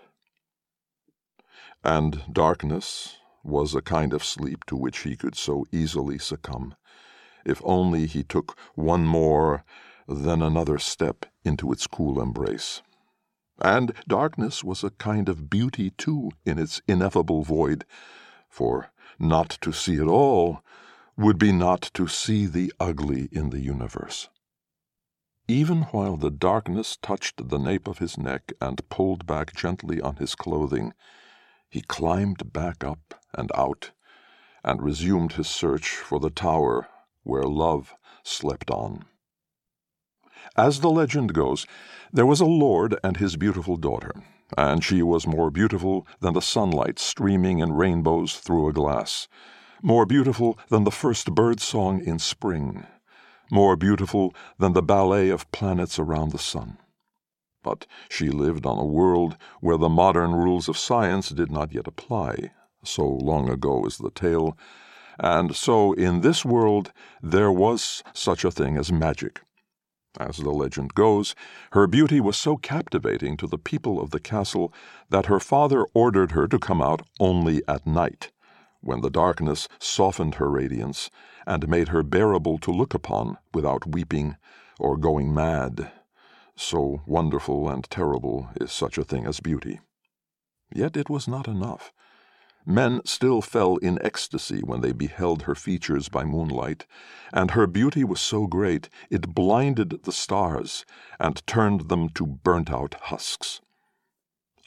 And 1.84 2.22
darkness 2.32 3.18
was 3.44 3.76
a 3.76 3.82
kind 3.82 4.14
of 4.14 4.24
sleep 4.24 4.64
to 4.66 4.76
which 4.76 5.00
he 5.00 5.16
could 5.16 5.36
so 5.36 5.66
easily 5.72 6.18
succumb, 6.18 6.76
if 7.46 7.62
only 7.64 8.06
he 8.06 8.24
took 8.24 8.58
one 8.76 9.06
more, 9.06 9.64
then 10.08 10.42
another 10.42 10.78
step 10.78 11.26
into 11.44 11.72
its 11.72 11.88
cool 11.88 12.22
embrace. 12.22 12.82
And 13.62 13.94
darkness 14.08 14.64
was 14.64 14.84
a 14.84 14.90
kind 14.92 15.30
of 15.30 15.50
beauty, 15.50 15.92
too, 15.92 16.32
in 16.46 16.58
its 16.58 16.82
ineffable 16.88 17.44
void, 17.44 17.86
for 18.50 18.92
not 19.20 19.50
to 19.62 19.72
see 19.72 19.96
it 19.96 20.08
all 20.08 20.62
would 21.16 21.38
be 21.38 21.52
not 21.52 21.82
to 21.94 22.08
see 22.08 22.46
the 22.46 22.74
ugly 22.80 23.30
in 23.32 23.52
the 23.52 23.60
universe. 23.60 24.30
Even 25.48 25.84
while 25.84 26.18
the 26.18 26.32
darkness 26.32 26.98
touched 27.02 27.50
the 27.50 27.60
nape 27.60 27.88
of 27.88 28.00
his 28.00 28.18
neck 28.18 28.54
and 28.62 28.88
pulled 28.90 29.26
back 29.26 29.54
gently 29.54 30.02
on 30.02 30.16
his 30.16 30.36
clothing, 30.36 30.94
he 31.74 31.82
climbed 31.82 32.54
back 32.54 32.84
up 32.84 33.16
and 33.34 33.52
out 33.56 33.90
and 34.64 34.84
resumed 34.84 35.34
his 35.34 35.48
search 35.48 35.90
for 35.90 36.20
the 36.20 36.30
tower 36.30 36.88
where 37.24 37.46
love 37.46 37.96
slept 38.24 38.70
on. 38.70 39.04
As 40.56 40.82
the 40.82 40.92
legend 40.92 41.34
goes, 41.34 41.66
there 42.12 42.28
was 42.28 42.40
a 42.40 42.46
lord 42.46 43.00
and 43.04 43.18
his 43.18 43.38
beautiful 43.38 43.76
daughter, 43.76 44.14
and 44.56 44.84
she 44.84 45.02
was 45.02 45.26
more 45.26 45.50
beautiful 45.50 46.06
than 46.20 46.36
the 46.36 46.44
sunlight 46.44 47.00
streaming 47.00 47.58
in 47.58 47.74
rainbows 47.74 48.36
through 48.36 48.68
a 48.68 48.74
glass, 48.74 49.28
more 49.82 50.06
beautiful 50.06 50.60
than 50.70 50.84
the 50.84 50.92
first 50.92 51.34
bird 51.34 51.60
song 51.60 52.06
in 52.06 52.20
spring, 52.20 52.86
more 53.50 53.76
beautiful 53.76 54.32
than 54.60 54.74
the 54.74 54.84
ballet 54.84 55.30
of 55.30 55.52
planets 55.52 55.98
around 55.98 56.32
the 56.34 56.38
sun. 56.38 56.78
But 57.64 57.88
she 58.10 58.30
lived 58.30 58.66
on 58.66 58.78
a 58.78 58.86
world 58.86 59.38
where 59.62 59.78
the 59.78 59.90
modern 59.90 60.34
rules 60.34 60.68
of 60.68 60.78
science 60.78 61.30
did 61.30 61.50
not 61.50 61.74
yet 61.74 61.88
apply, 61.88 62.52
so 62.84 63.08
long 63.08 63.50
ago 63.50 63.86
is 63.86 63.98
the 63.98 64.12
tale, 64.12 64.58
and 65.18 65.56
so 65.56 65.94
in 65.94 66.22
this 66.22 66.44
world 66.44 66.92
there 67.22 67.52
was 67.52 68.04
such 68.14 68.44
a 68.44 68.52
thing 68.52 68.78
as 68.78 68.92
magic. 68.92 69.42
As 70.20 70.38
the 70.38 70.52
legend 70.52 70.94
goes, 70.94 71.34
her 71.72 71.88
beauty 71.88 72.20
was 72.20 72.38
so 72.38 72.58
captivating 72.58 73.38
to 73.38 73.48
the 73.48 73.58
people 73.58 74.00
of 74.00 74.12
the 74.12 74.20
castle 74.20 74.74
that 75.10 75.26
her 75.28 75.40
father 75.40 75.86
ordered 75.94 76.34
her 76.34 76.48
to 76.50 76.60
come 76.60 76.82
out 76.82 77.02
only 77.20 77.64
at 77.68 77.88
night, 77.88 78.32
when 78.82 79.02
the 79.02 79.10
darkness 79.10 79.68
softened 79.80 80.36
her 80.36 80.52
radiance 80.52 81.10
and 81.48 81.68
made 81.68 81.88
her 81.88 82.04
bearable 82.04 82.58
to 82.60 82.72
look 82.72 82.94
upon 82.94 83.38
without 83.54 83.88
weeping 83.88 84.36
or 84.80 84.98
going 84.98 85.34
mad. 85.34 85.92
So 86.56 87.02
wonderful 87.06 87.70
and 87.70 87.84
terrible 87.90 88.50
is 88.60 88.72
such 88.72 88.98
a 88.98 89.04
thing 89.04 89.26
as 89.26 89.40
beauty. 89.40 89.80
Yet 90.74 90.96
it 90.96 91.10
was 91.10 91.28
not 91.28 91.48
enough. 91.48 91.92
Men 92.66 93.02
still 93.06 93.42
fell 93.42 93.78
in 93.78 94.00
ecstasy 94.02 94.62
when 94.62 94.82
they 94.82 94.94
beheld 94.94 95.44
her 95.44 95.56
features 95.56 96.08
by 96.08 96.24
moonlight, 96.24 96.86
and 97.34 97.52
her 97.52 97.68
beauty 97.68 98.04
was 98.04 98.22
so 98.22 98.48
great 98.48 98.90
it 99.10 99.36
blinded 99.36 100.04
the 100.04 100.12
stars 100.12 100.86
and 101.20 101.46
turned 101.46 101.90
them 101.90 102.10
to 102.10 102.26
burnt 102.26 102.72
out 102.72 102.96
husks. 103.02 103.60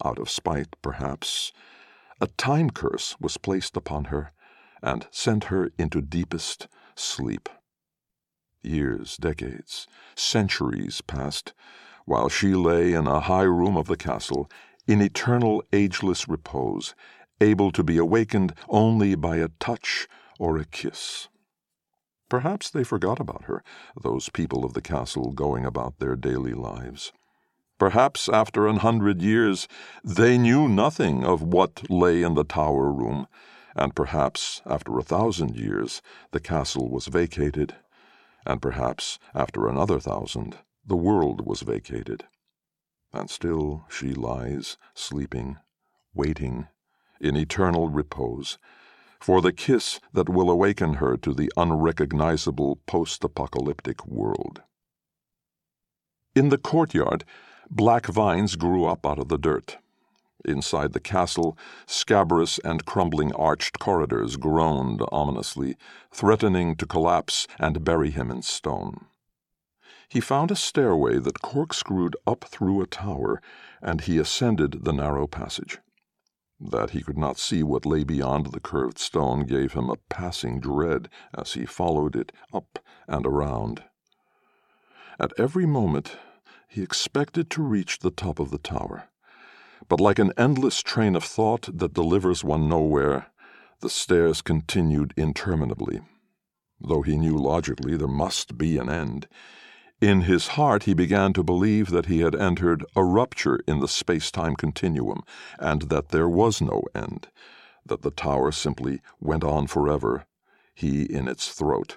Out 0.05 0.19
of 0.19 0.28
spite, 0.28 0.76
perhaps, 0.83 1.52
a 2.21 2.26
time 2.26 2.71
curse 2.71 3.16
was 3.19 3.38
placed 3.38 3.76
upon 3.76 4.07
her 4.07 4.33
and 4.83 5.07
sent 5.11 5.45
her 5.45 5.71
into 5.78 6.02
deepest 6.02 6.69
sleep. 6.95 7.49
Years, 8.66 9.16
decades, 9.16 9.87
centuries 10.14 11.00
passed, 11.00 11.54
while 12.04 12.28
she 12.28 12.54
lay 12.54 12.92
in 12.92 13.06
a 13.06 13.20
high 13.20 13.42
room 13.42 13.76
of 13.76 13.87
the 13.87 13.96
castle 13.96 14.50
in 14.87 15.00
eternal 15.00 15.62
ageless 15.73 16.28
repose 16.28 16.94
able 17.40 17.70
to 17.70 17.85
be 17.85 17.99
awakened 17.99 18.54
only 18.68 19.14
by 19.14 19.37
a 19.37 19.49
touch 19.61 20.08
or 20.38 20.58
a 20.58 20.64
kiss. 20.64 21.28
Perhaps 22.28 22.70
they 22.70 22.82
forgot 22.82 23.20
about 23.20 23.44
her, 23.44 23.62
those 24.00 24.28
people 24.30 24.64
of 24.64 24.73
the 24.73 24.82
castle 24.82 25.30
going 25.30 25.64
about 25.64 25.99
their 25.99 26.16
daily 26.16 26.54
lives. 26.54 27.12
Perhaps 27.78 28.28
after 28.28 28.66
an 28.66 28.78
hundred 28.78 29.20
years 29.23 29.68
they 30.02 30.38
knew 30.38 30.66
nothing 30.66 31.25
of 31.25 31.42
what 31.42 31.88
lay 31.90 32.23
in 32.23 32.35
the 32.35 32.44
tower 32.44 32.90
room, 32.90 33.26
and 33.76 33.94
perhaps 33.94 34.62
after 34.64 34.99
a 34.99 35.02
thousand 35.02 35.56
years 35.56 36.00
the 36.32 36.40
castle 36.40 36.88
was 36.88 37.06
vacated, 37.06 37.76
and 38.47 38.62
perhaps 38.62 39.19
after 39.35 39.69
another 39.69 40.00
thousand 40.00 40.59
the 40.87 40.97
world 40.97 41.47
was 41.47 41.62
vacated. 41.62 42.25
And 43.12 43.29
still 43.29 43.85
she 43.91 44.15
lies 44.15 44.76
sleeping, 44.95 45.59
waiting 46.15 46.69
in 47.21 47.37
eternal 47.37 47.88
repose, 47.88 48.59
for 49.21 49.41
the 49.41 49.53
kiss 49.53 50.00
that 50.12 50.29
will 50.29 50.50
awaken 50.50 50.95
her 50.95 51.17
to 51.17 51.35
the 51.35 51.50
unrecognizable 51.57 52.76
post 52.87 53.25
apocalyptic 53.25 54.07
world. 54.07 54.62
In 56.35 56.50
the 56.50 56.59
courtyard, 56.59 57.25
black 57.71 58.07
vines 58.07 58.57
grew 58.57 58.85
up 58.85 59.07
out 59.07 59.19
of 59.19 59.29
the 59.29 59.38
dirt. 59.38 59.79
Inside 60.47 60.93
the 60.93 61.00
castle, 61.00 61.59
scabrous 61.87 62.59
and 62.61 62.85
crumbling 62.85 63.35
arched 63.35 63.81
corridors 63.81 64.37
groaned 64.37 65.03
ominously, 65.11 65.76
threatening 66.12 66.76
to 66.76 66.87
collapse 66.87 67.49
and 67.59 67.85
bury 67.85 68.12
him 68.12 68.31
in 68.31 68.43
stone. 68.43 69.07
He 70.09 70.21
found 70.21 70.53
a 70.53 70.57
stairway 70.57 71.19
that 71.19 71.43
corkscrewed 71.43 72.17
up 72.29 72.45
through 72.45 72.81
a 72.81 72.87
tower, 72.87 73.43
and 73.83 74.03
he 74.03 74.19
ascended 74.19 74.85
the 74.85 74.93
narrow 74.93 75.26
passage. 75.26 75.79
That 76.61 76.91
he 76.91 77.03
could 77.03 77.19
not 77.19 77.38
see 77.38 77.65
what 77.65 77.85
lay 77.85 78.05
beyond 78.05 78.53
the 78.53 78.61
curved 78.61 78.99
stone 78.99 79.47
gave 79.47 79.73
him 79.73 79.91
a 79.91 79.97
passing 80.09 80.61
dread 80.61 81.09
as 81.37 81.55
he 81.55 81.67
followed 81.67 82.15
it 82.15 82.31
up 82.55 82.79
and 83.09 83.26
around. 83.26 83.83
At 85.19 85.33
every 85.38 85.67
moment 85.67 86.17
he 86.69 86.83
expected 86.83 87.50
to 87.50 87.62
reach 87.62 87.99
the 87.99 88.12
top 88.12 88.38
of 88.38 88.50
the 88.53 88.59
tower, 88.59 89.09
but 89.88 90.00
like 90.00 90.18
an 90.18 90.33
endless 90.37 90.83
train 90.83 91.16
of 91.16 91.25
thought 91.25 91.68
that 91.78 91.95
delivers 91.95 92.42
one 92.42 92.68
nowhere, 92.68 93.26
the 93.80 93.90
stairs 93.90 94.42
continued 94.42 95.12
interminably. 95.16 96.00
Though 96.80 97.02
he 97.02 97.16
knew 97.16 97.37
logically 97.37 97.97
there 97.97 98.09
must 98.09 98.59
be 98.59 98.78
an 98.78 98.88
end, 98.88 99.28
in 100.00 100.23
his 100.23 100.49
heart, 100.49 100.83
he 100.83 100.92
began 100.92 101.33
to 101.33 101.42
believe 101.42 101.88
that 101.88 102.06
he 102.06 102.21
had 102.21 102.35
entered 102.35 102.85
a 102.95 103.02
rupture 103.02 103.61
in 103.66 103.80
the 103.80 103.88
space 103.88 104.30
time 104.30 104.54
continuum, 104.54 105.23
and 105.59 105.83
that 105.83 106.11
there 106.11 106.28
was 106.28 106.61
no 106.61 106.83
end, 106.95 107.28
that 107.87 108.02
the 108.02 108.11
tower 108.11 108.52
simply 108.52 109.00
went 109.21 109.42
on 109.42 109.66
forever, 109.66 110.26
he 110.75 111.04
in 111.04 111.28
its 111.28 111.49
throat. 111.49 111.97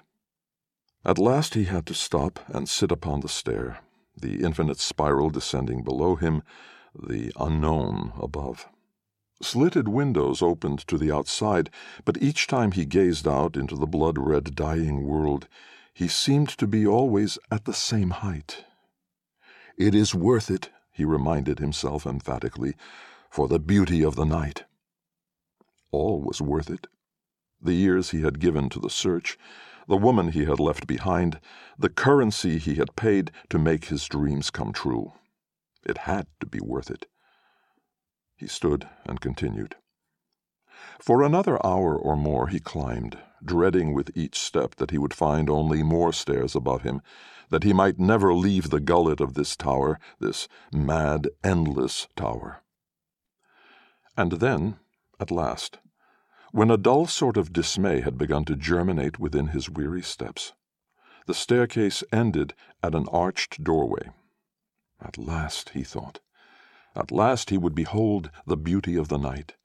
At 1.04 1.18
last 1.18 1.56
he 1.56 1.66
had 1.66 1.86
to 1.88 1.94
stop 1.94 2.40
and 2.48 2.70
sit 2.70 2.90
upon 2.90 3.20
the 3.20 3.28
stair, 3.28 3.80
the 4.16 4.44
infinite 4.44 4.80
spiral 4.80 5.30
descending 5.30 5.84
below 5.84 6.16
him, 6.16 6.42
the 6.94 7.32
unknown 7.40 8.14
above. 8.20 8.68
Slitted 9.42 9.88
windows 9.88 10.42
opened 10.42 10.80
to 10.88 10.98
the 10.98 11.12
outside, 11.12 11.70
but 12.04 12.22
each 12.22 12.48
time 12.48 12.74
he 12.74 12.86
gazed 12.86 13.28
out 13.28 13.56
into 13.56 13.76
the 13.76 13.88
blood 13.88 14.18
red 14.18 14.56
dying 14.56 15.06
world, 15.06 15.48
he 15.94 16.08
seemed 16.08 16.50
to 16.50 16.68
be 16.68 16.86
always 16.86 17.38
at 17.50 17.66
the 17.66 17.74
same 17.74 18.10
height. 18.10 18.66
It 19.78 19.96
is 19.96 20.14
worth 20.14 20.52
it, 20.52 20.70
he 20.92 21.06
reminded 21.06 21.60
himself 21.60 22.06
emphatically, 22.06 22.76
for 23.30 23.48
the 23.48 23.60
beauty 23.60 24.04
of 24.04 24.16
the 24.16 24.26
night. 24.26 24.66
all 25.92 26.22
was 26.22 26.42
worth 26.42 26.70
it. 26.70 26.88
The 27.62 27.74
years 27.74 28.12
he 28.12 28.22
had 28.22 28.40
given 28.40 28.70
to 28.70 28.80
the 28.80 28.90
search, 28.90 29.38
the 29.88 29.98
woman 29.98 30.32
he 30.32 30.46
had 30.46 30.60
left 30.60 30.86
behind, 30.88 31.40
the 31.78 31.90
currency 31.90 32.58
he 32.60 32.76
had 32.76 32.96
paid 32.96 33.32
to 33.50 33.58
make 33.58 33.86
his 33.86 34.06
dreams 34.08 34.50
come 34.50 34.72
true. 34.74 35.14
It 35.84 36.00
had 36.00 36.28
to 36.40 36.46
be 36.46 36.60
worth 36.60 36.90
it. 36.92 37.08
He 38.36 38.48
stood 38.48 38.88
and 39.06 39.20
continued. 39.20 39.76
For 41.00 41.22
another 41.24 41.64
hour 41.66 41.98
or 41.98 42.16
more 42.16 42.48
he 42.48 42.60
climbed, 42.60 43.18
dreading 43.44 43.94
with 43.94 44.16
each 44.16 44.40
step 44.40 44.76
that 44.76 44.92
he 44.92 44.98
would 44.98 45.14
find 45.14 45.50
only 45.50 45.84
more 45.84 46.14
stairs 46.14 46.56
above 46.56 46.84
him, 46.84 47.02
that 47.50 47.64
he 47.64 47.74
might 47.74 48.00
never 48.00 48.34
leave 48.34 48.70
the 48.70 48.80
gullet 48.80 49.20
of 49.20 49.34
this 49.34 49.56
tower, 49.56 50.00
this 50.20 50.48
mad, 50.72 51.28
endless 51.44 52.08
tower. 52.16 52.64
And 54.16 54.34
then, 54.34 54.80
at 55.20 55.32
last, 55.32 55.80
when 56.52 56.72
a 56.72 56.78
dull 56.78 57.08
sort 57.08 57.38
of 57.38 57.54
dismay 57.54 58.02
had 58.02 58.18
begun 58.18 58.46
to 58.46 58.56
germinate 58.56 59.20
within 59.20 59.48
his 59.48 59.70
weary 59.70 60.02
steps, 60.02 60.54
the 61.26 61.34
staircase 61.34 62.04
ended 62.12 62.54
at 62.82 62.96
an 62.96 63.06
arched 63.12 63.64
doorway. 63.64 64.10
At 65.02 65.18
last, 65.18 65.70
he 65.70 65.84
thought, 65.84 66.20
at 66.96 67.12
last 67.12 67.50
he 67.50 67.58
would 67.58 67.76
behold 67.76 68.32
the 68.46 68.58
beauty 68.58 68.96
of 68.96 69.08
the 69.08 69.18
night 69.18 69.56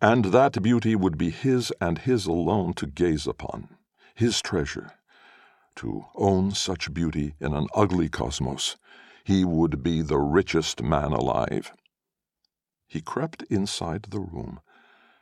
and 0.00 0.26
that 0.26 0.62
beauty 0.62 0.94
would 0.94 1.16
be 1.16 1.30
his 1.30 1.72
and 1.80 1.98
his 1.98 2.26
alone 2.26 2.74
to 2.74 2.86
gaze 2.86 3.26
upon, 3.26 3.76
his 4.14 4.42
treasure. 4.42 4.92
To 5.76 6.06
own 6.14 6.52
such 6.52 6.94
beauty 6.94 7.34
in 7.40 7.54
an 7.54 7.68
ugly 7.74 8.08
cosmos, 8.08 8.76
he 9.24 9.44
would 9.44 9.82
be 9.82 10.02
the 10.02 10.18
richest 10.18 10.82
man 10.82 11.12
alive. 11.12 11.72
He 12.86 13.00
crept 13.00 13.42
inside 13.44 14.06
the 14.10 14.20
room 14.20 14.60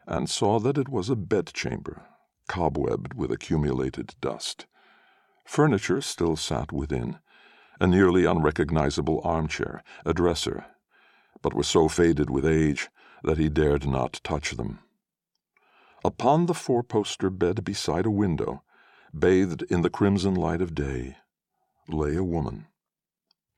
and 0.06 0.28
saw 0.28 0.58
that 0.58 0.76
it 0.76 0.88
was 0.88 1.08
a 1.08 1.16
bedchamber, 1.16 2.02
cobwebbed 2.48 3.14
with 3.14 3.30
accumulated 3.30 4.14
dust. 4.20 4.66
Furniture 5.44 6.00
still 6.00 6.36
sat 6.36 6.72
within 6.72 7.18
a 7.82 7.86
nearly 7.88 8.24
unrecognizable 8.24 9.20
armchair, 9.24 9.82
a 10.06 10.14
dresser, 10.14 10.66
but 11.42 11.52
was 11.52 11.66
so 11.66 11.88
faded 11.88 12.30
with 12.30 12.46
age 12.46 12.88
that 13.24 13.38
he 13.38 13.48
dared 13.48 13.84
not 13.84 14.20
touch 14.22 14.52
them. 14.52 14.78
Upon 16.04 16.46
the 16.46 16.54
four 16.54 16.84
poster 16.84 17.28
bed 17.28 17.64
beside 17.64 18.06
a 18.06 18.10
window, 18.10 18.62
bathed 19.12 19.62
in 19.62 19.82
the 19.82 19.90
crimson 19.90 20.36
light 20.36 20.62
of 20.62 20.76
day, 20.76 21.16
lay 21.88 22.14
a 22.14 22.22
woman. 22.22 22.68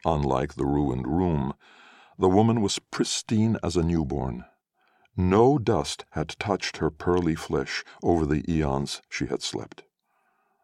Unlike 0.07 0.55
the 0.55 0.65
ruined 0.65 1.07
room, 1.07 1.53
the 2.19 2.31
woman 2.31 2.63
was 2.63 2.79
pristine 2.79 3.59
as 3.63 3.77
a 3.77 3.83
newborn. 3.83 4.47
No 5.19 5.59
dust 5.59 6.07
had 6.13 6.31
touched 6.39 6.79
her 6.79 6.91
pearly 6.91 7.35
flesh 7.35 7.85
over 8.03 8.25
the 8.25 8.43
eons 8.51 9.03
she 9.11 9.27
had 9.27 9.43
slept. 9.43 9.83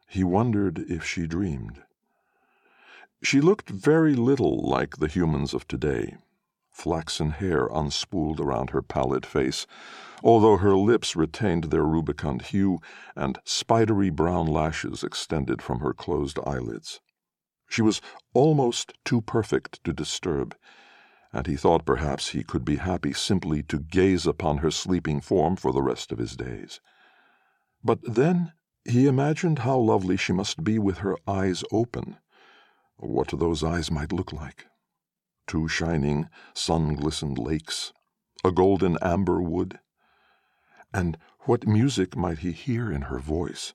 He 0.08 0.24
wondered 0.24 0.78
if 0.78 1.04
she 1.04 1.26
dreamed. 1.26 1.82
She 3.22 3.42
looked 3.42 3.68
very 3.68 4.14
little 4.14 4.66
like 4.66 4.96
the 4.96 5.06
humans 5.06 5.52
of 5.52 5.68
today 5.68 6.16
flaxen 6.70 7.32
hair 7.32 7.68
unspooled 7.68 8.40
around 8.40 8.70
her 8.70 8.80
pallid 8.80 9.26
face, 9.26 9.66
although 10.24 10.56
her 10.56 10.74
lips 10.74 11.14
retained 11.14 11.64
their 11.64 11.84
rubicund 11.84 12.40
hue, 12.40 12.78
and 13.14 13.38
spidery 13.44 14.08
brown 14.08 14.46
lashes 14.46 15.04
extended 15.04 15.60
from 15.60 15.80
her 15.80 15.92
closed 15.92 16.38
eyelids. 16.46 17.02
She 17.68 17.82
was 17.82 18.00
almost 18.32 18.94
too 19.04 19.20
perfect 19.20 19.84
to 19.84 19.92
disturb, 19.92 20.56
and 21.30 21.46
he 21.46 21.56
thought 21.56 21.84
perhaps 21.84 22.30
he 22.30 22.42
could 22.42 22.64
be 22.64 22.76
happy 22.76 23.12
simply 23.12 23.62
to 23.64 23.78
gaze 23.78 24.26
upon 24.26 24.58
her 24.58 24.70
sleeping 24.70 25.20
form 25.20 25.56
for 25.56 25.72
the 25.74 25.82
rest 25.82 26.10
of 26.10 26.18
his 26.18 26.34
days. 26.36 26.80
But 27.84 27.98
then 28.02 28.54
he 28.86 29.06
imagined 29.06 29.58
how 29.58 29.76
lovely 29.76 30.16
she 30.16 30.32
must 30.32 30.64
be 30.64 30.78
with 30.78 30.98
her 30.98 31.18
eyes 31.28 31.62
open, 31.70 32.16
what 33.00 33.28
those 33.28 33.64
eyes 33.64 33.90
might 33.90 34.12
look 34.12 34.32
like 34.32 34.66
two 35.50 35.66
shining, 35.66 36.28
sun 36.54 36.94
glistened 36.94 37.36
lakes, 37.36 37.92
a 38.44 38.52
golden 38.52 38.96
amber 39.02 39.42
wood. 39.42 39.80
And 40.94 41.18
what 41.40 41.66
music 41.66 42.16
might 42.16 42.38
he 42.38 42.52
hear 42.52 42.92
in 42.92 43.02
her 43.02 43.18
voice? 43.18 43.74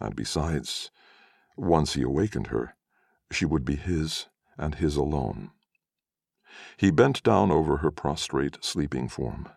And 0.00 0.16
besides, 0.16 0.90
once 1.56 1.94
he 1.94 2.02
awakened 2.02 2.48
her, 2.48 2.74
she 3.30 3.44
would 3.44 3.64
be 3.64 3.76
his 3.76 4.26
and 4.58 4.74
his 4.74 4.96
alone. 4.96 5.52
He 6.76 6.90
bent 6.90 7.22
down 7.22 7.52
over 7.52 7.76
her 7.76 7.92
prostrate, 7.92 8.58
sleeping 8.64 9.08
form, 9.08 9.48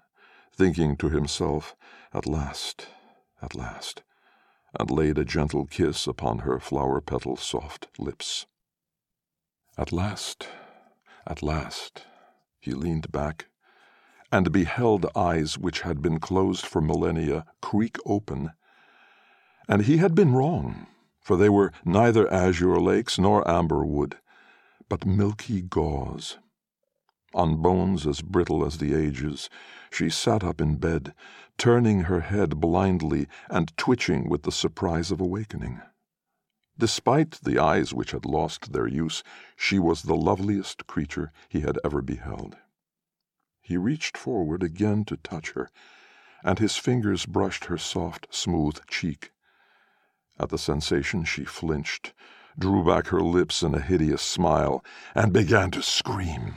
thinking 0.53 0.95
to 0.97 1.09
himself, 1.09 1.75
At 2.13 2.27
last, 2.27 2.87
at 3.41 3.55
last, 3.55 4.03
and 4.79 4.91
laid 4.91 5.17
a 5.17 5.25
gentle 5.25 5.65
kiss 5.65 6.05
upon 6.05 6.39
her 6.39 6.59
flower 6.59 7.01
petal 7.01 7.35
soft 7.35 7.87
lips. 7.97 8.45
At 9.77 9.91
last, 9.91 10.47
at 11.27 11.43
last, 11.43 12.05
he 12.59 12.71
leaned 12.71 13.11
back 13.11 13.47
and 14.31 14.51
beheld 14.51 15.05
eyes 15.15 15.57
which 15.57 15.81
had 15.81 16.01
been 16.01 16.19
closed 16.19 16.65
for 16.65 16.79
millennia 16.79 17.45
creak 17.61 17.97
open. 18.05 18.51
And 19.67 19.83
he 19.83 19.97
had 19.97 20.15
been 20.15 20.33
wrong, 20.33 20.87
for 21.19 21.35
they 21.35 21.49
were 21.49 21.73
neither 21.83 22.31
azure 22.31 22.79
lakes 22.79 23.19
nor 23.19 23.45
amber 23.49 23.85
wood, 23.85 24.17
but 24.87 25.05
milky 25.05 25.61
gauze. 25.61 26.37
On 27.33 27.61
bones 27.61 28.07
as 28.07 28.21
brittle 28.21 28.65
as 28.65 28.77
the 28.77 28.93
ages, 28.93 29.49
she 29.91 30.09
sat 30.09 30.41
up 30.41 30.61
in 30.61 30.77
bed, 30.77 31.13
turning 31.57 32.01
her 32.01 32.21
head 32.21 32.61
blindly 32.61 33.27
and 33.49 33.75
twitching 33.75 34.29
with 34.29 34.43
the 34.43 34.53
surprise 34.53 35.11
of 35.11 35.19
awakening. 35.19 35.81
Despite 36.77 37.39
the 37.41 37.57
eyes 37.57 37.93
which 37.93 38.11
had 38.11 38.25
lost 38.25 38.73
their 38.73 38.87
use, 38.87 39.23
she 39.55 39.79
was 39.79 40.03
the 40.03 40.15
loveliest 40.15 40.87
creature 40.87 41.31
he 41.47 41.61
had 41.61 41.79
ever 41.85 42.01
beheld. 42.01 42.57
He 43.61 43.77
reached 43.77 44.17
forward 44.17 44.61
again 44.61 45.05
to 45.05 45.17
touch 45.17 45.51
her, 45.51 45.69
and 46.43 46.59
his 46.59 46.75
fingers 46.75 47.25
brushed 47.25 47.65
her 47.65 47.77
soft, 47.77 48.27
smooth 48.29 48.85
cheek. 48.87 49.31
At 50.37 50.49
the 50.49 50.57
sensation, 50.57 51.23
she 51.23 51.45
flinched, 51.45 52.13
drew 52.59 52.83
back 52.85 53.07
her 53.07 53.21
lips 53.21 53.63
in 53.63 53.73
a 53.73 53.79
hideous 53.79 54.21
smile, 54.21 54.83
and 55.15 55.31
began 55.31 55.71
to 55.71 55.81
scream. 55.81 56.53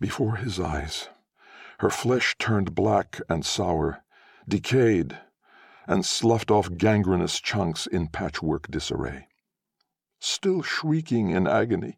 Before 0.00 0.36
his 0.36 0.58
eyes, 0.58 1.08
her 1.78 1.90
flesh 1.90 2.34
turned 2.38 2.74
black 2.74 3.20
and 3.28 3.46
sour, 3.46 4.02
decayed, 4.48 5.16
and 5.86 6.04
sloughed 6.04 6.50
off 6.50 6.76
gangrenous 6.76 7.40
chunks 7.40 7.86
in 7.86 8.08
patchwork 8.08 8.70
disarray. 8.70 9.28
Still 10.18 10.62
shrieking 10.62 11.30
in 11.30 11.46
agony, 11.46 11.96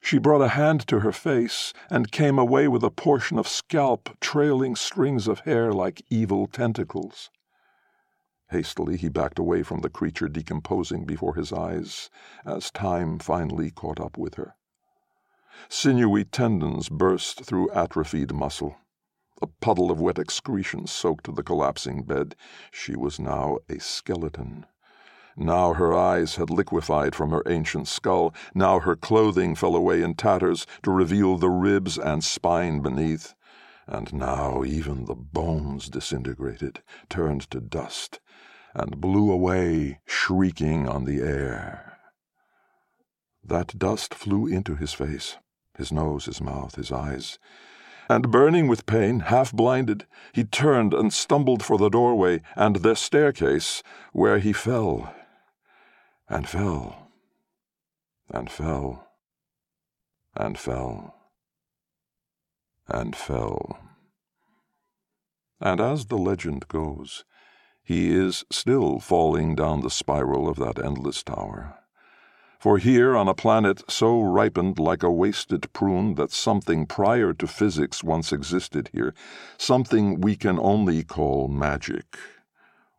she 0.00 0.18
brought 0.18 0.40
a 0.40 0.48
hand 0.48 0.86
to 0.86 1.00
her 1.00 1.12
face 1.12 1.72
and 1.90 2.10
came 2.10 2.38
away 2.38 2.68
with 2.68 2.82
a 2.82 2.90
portion 2.90 3.38
of 3.38 3.46
scalp 3.46 4.16
trailing 4.20 4.74
strings 4.74 5.28
of 5.28 5.40
hair 5.40 5.72
like 5.72 6.02
evil 6.08 6.46
tentacles. 6.46 7.30
Hastily 8.50 8.96
he 8.96 9.08
backed 9.08 9.38
away 9.38 9.62
from 9.62 9.80
the 9.80 9.90
creature 9.90 10.28
decomposing 10.28 11.04
before 11.04 11.34
his 11.34 11.52
eyes 11.52 12.10
as 12.44 12.70
time 12.70 13.18
finally 13.18 13.70
caught 13.70 14.00
up 14.00 14.16
with 14.16 14.34
her. 14.34 14.56
Sinewy 15.68 16.24
tendons 16.24 16.88
burst 16.88 17.44
through 17.44 17.70
atrophied 17.72 18.32
muscle. 18.32 18.76
A 19.42 19.46
puddle 19.46 19.90
of 19.90 19.98
wet 19.98 20.18
excretion 20.18 20.86
soaked 20.86 21.34
the 21.34 21.42
collapsing 21.42 22.02
bed. 22.02 22.36
She 22.70 22.94
was 22.94 23.18
now 23.18 23.60
a 23.70 23.80
skeleton. 23.80 24.66
Now 25.34 25.72
her 25.72 25.94
eyes 25.94 26.36
had 26.36 26.50
liquefied 26.50 27.14
from 27.14 27.30
her 27.30 27.42
ancient 27.46 27.88
skull. 27.88 28.34
Now 28.54 28.80
her 28.80 28.96
clothing 28.96 29.54
fell 29.54 29.74
away 29.74 30.02
in 30.02 30.14
tatters 30.14 30.66
to 30.82 30.90
reveal 30.90 31.38
the 31.38 31.48
ribs 31.48 31.96
and 31.96 32.22
spine 32.22 32.80
beneath. 32.80 33.34
And 33.86 34.12
now 34.12 34.62
even 34.62 35.06
the 35.06 35.14
bones 35.14 35.88
disintegrated, 35.88 36.82
turned 37.08 37.50
to 37.50 37.60
dust, 37.62 38.20
and 38.74 39.00
blew 39.00 39.32
away, 39.32 40.00
shrieking 40.04 40.86
on 40.86 41.04
the 41.04 41.22
air. 41.22 41.98
That 43.42 43.78
dust 43.78 44.12
flew 44.12 44.46
into 44.46 44.76
his 44.76 44.92
face, 44.92 45.38
his 45.78 45.90
nose, 45.90 46.26
his 46.26 46.42
mouth, 46.42 46.74
his 46.74 46.92
eyes 46.92 47.38
and 48.10 48.32
burning 48.32 48.66
with 48.66 48.86
pain, 48.86 49.20
half 49.20 49.52
blinded, 49.52 50.04
he 50.32 50.42
turned 50.42 50.92
and 50.92 51.12
stumbled 51.12 51.62
for 51.62 51.78
the 51.78 51.88
doorway 51.88 52.42
and 52.56 52.76
the 52.76 52.96
staircase, 52.96 53.84
where 54.12 54.40
he 54.40 54.52
fell, 54.52 55.14
and 56.28 56.48
fell, 56.48 57.12
and 58.28 58.50
fell, 58.50 59.06
and 60.34 60.58
fell, 60.58 61.14
and 62.88 63.14
fell. 63.14 63.78
And 65.60 65.80
as 65.80 66.06
the 66.06 66.18
legend 66.18 66.66
goes, 66.66 67.24
he 67.84 68.12
is 68.12 68.44
still 68.50 68.98
falling 68.98 69.54
down 69.54 69.82
the 69.82 69.88
spiral 69.88 70.48
of 70.48 70.56
that 70.56 70.84
endless 70.84 71.22
tower 71.22 71.79
For 72.60 72.76
here, 72.76 73.16
on 73.16 73.26
a 73.26 73.32
planet 73.32 73.90
so 73.90 74.20
ripened 74.20 74.78
like 74.78 75.02
a 75.02 75.10
wasted 75.10 75.72
prune 75.72 76.16
that 76.16 76.30
something 76.30 76.84
prior 76.84 77.32
to 77.32 77.46
physics 77.46 78.04
once 78.04 78.34
existed 78.34 78.90
here, 78.92 79.14
something 79.56 80.20
we 80.20 80.36
can 80.36 80.58
only 80.58 81.02
call 81.02 81.48
magic, 81.48 82.18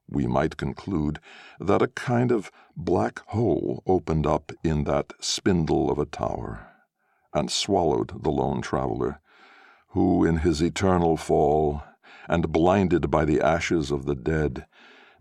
we 0.09 0.25
might 0.25 0.57
conclude 0.57 1.19
that 1.59 1.83
a 1.83 1.89
kind 1.89 2.31
of 2.31 2.51
black 2.75 3.19
hole 3.27 3.83
opened 3.85 4.25
up 4.25 4.51
in 4.63 4.85
that 4.85 5.13
spindle 5.19 5.91
of 5.91 5.99
a 5.99 6.07
tower 6.07 6.67
and 7.31 7.51
swallowed 7.51 8.23
the 8.23 8.31
lone 8.31 8.61
traveler, 8.63 9.21
who, 9.89 10.25
in 10.25 10.37
his 10.37 10.63
eternal 10.63 11.17
fall, 11.17 11.83
and 12.27 12.51
blinded 12.51 13.11
by 13.11 13.25
the 13.25 13.39
ashes 13.39 13.91
of 13.91 14.07
the 14.07 14.15
dead, 14.15 14.65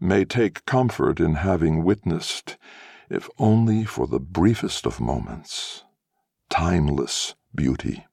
may 0.00 0.24
take 0.24 0.64
comfort 0.64 1.20
in 1.20 1.34
having 1.34 1.84
witnessed 1.84 2.56
if 3.10 3.28
only 3.38 3.84
for 3.84 4.06
the 4.06 4.20
briefest 4.20 4.86
of 4.86 5.00
moments, 5.00 5.82
timeless 6.48 7.34
beauty. 7.54 8.06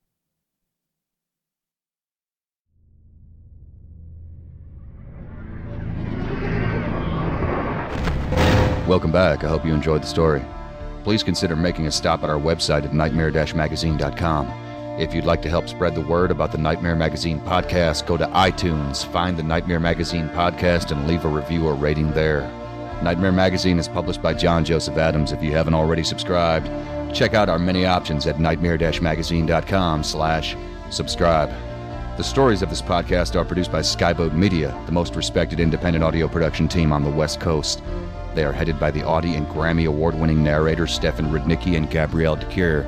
Welcome 8.87 9.11
back. 9.11 9.43
I 9.43 9.49
hope 9.49 9.65
you 9.65 9.73
enjoyed 9.73 10.01
the 10.01 10.07
story. 10.07 10.43
Please 11.03 11.21
consider 11.21 11.55
making 11.55 11.87
a 11.87 11.91
stop 11.91 12.23
at 12.23 12.29
our 12.29 12.39
website 12.39 12.85
at 12.85 12.93
nightmare-magazine.com. 12.93 14.47
If 14.99 15.13
you'd 15.13 15.25
like 15.25 15.41
to 15.43 15.49
help 15.49 15.69
spread 15.69 15.93
the 15.93 16.01
word 16.01 16.31
about 16.31 16.51
the 16.51 16.57
Nightmare 16.57 16.95
Magazine 16.95 17.39
podcast, 17.41 18.07
go 18.07 18.17
to 18.17 18.25
iTunes, 18.27 19.05
find 19.11 19.37
the 19.37 19.43
Nightmare 19.43 19.79
Magazine 19.79 20.27
podcast, 20.29 20.91
and 20.91 21.07
leave 21.07 21.23
a 21.23 21.29
review 21.29 21.67
or 21.67 21.75
rating 21.75 22.11
there. 22.13 22.49
Nightmare 23.03 23.31
Magazine 23.31 23.77
is 23.77 23.87
published 23.87 24.21
by 24.21 24.33
John 24.33 24.65
Joseph 24.65 24.97
Adams. 24.97 25.31
If 25.31 25.43
you 25.43 25.51
haven't 25.51 25.75
already 25.75 26.03
subscribed, 26.03 26.67
check 27.15 27.33
out 27.33 27.47
our 27.47 27.59
many 27.59 27.85
options 27.85 28.25
at 28.25 28.39
nightmare-magazine.com 28.39 30.03
slash 30.03 30.55
subscribe. 30.89 31.49
The 32.17 32.23
stories 32.23 32.63
of 32.63 32.69
this 32.71 32.81
podcast 32.81 33.35
are 33.35 33.45
produced 33.45 33.71
by 33.71 33.81
Skyboat 33.81 34.33
Media, 34.33 34.75
the 34.87 34.91
most 34.91 35.15
respected 35.15 35.59
independent 35.59 36.03
audio 36.03 36.27
production 36.27 36.67
team 36.67 36.91
on 36.91 37.03
the 37.03 37.11
West 37.11 37.39
Coast. 37.39 37.83
They 38.33 38.43
are 38.43 38.51
headed 38.51 38.79
by 38.79 38.89
the 38.89 39.03
Audie 39.03 39.35
and 39.35 39.47
Grammy 39.47 39.87
award-winning 39.87 40.43
narrators 40.43 40.91
Stefan 40.91 41.27
Rudnicki 41.27 41.77
and 41.77 41.89
Gabrielle 41.89 42.35
de 42.35 42.47
Cuir. 42.47 42.87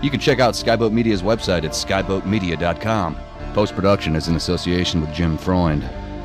You 0.00 0.10
can 0.10 0.20
check 0.20 0.38
out 0.38 0.54
Skyboat 0.54 0.92
Media's 0.92 1.22
website 1.22 1.64
at 1.64 1.72
skyboatmedia.com. 1.72 3.16
Post-production 3.52 4.14
is 4.14 4.28
in 4.28 4.36
association 4.36 5.00
with 5.00 5.12
Jim 5.12 5.36
Freund. 5.36 5.82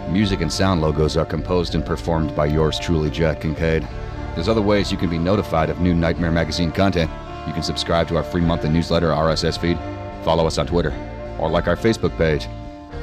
Music 0.09 0.41
and 0.41 0.53
sound 0.53 0.81
logos 0.81 1.17
are 1.17 1.25
composed 1.25 1.73
and 1.73 1.85
performed 1.85 2.35
by 2.35 2.45
yours 2.45 2.77
truly, 2.79 3.09
Jack 3.09 3.41
Kincaid. 3.41 3.87
There's 4.35 4.47
other 4.47 4.61
ways 4.61 4.91
you 4.91 4.97
can 4.97 5.09
be 5.09 5.17
notified 5.17 5.69
of 5.69 5.79
new 5.79 5.95
Nightmare 5.95 6.31
Magazine 6.31 6.71
content. 6.71 7.09
You 7.47 7.53
can 7.53 7.63
subscribe 7.63 8.07
to 8.09 8.17
our 8.17 8.23
free 8.23 8.41
monthly 8.41 8.69
newsletter 8.69 9.09
RSS 9.09 9.59
feed, 9.59 9.77
follow 10.23 10.45
us 10.45 10.57
on 10.57 10.67
Twitter, 10.67 10.93
or 11.39 11.49
like 11.49 11.67
our 11.67 11.75
Facebook 11.75 12.15
page. 12.17 12.47